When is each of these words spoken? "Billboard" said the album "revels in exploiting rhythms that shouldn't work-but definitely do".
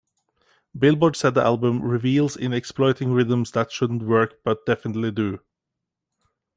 "Billboard" 0.75 1.15
said 1.15 1.35
the 1.35 1.43
album 1.43 1.83
"revels 1.83 2.35
in 2.35 2.53
exploiting 2.53 3.13
rhythms 3.13 3.51
that 3.51 3.71
shouldn't 3.71 4.01
work-but 4.01 4.65
definitely 4.65 5.11
do". 5.11 5.39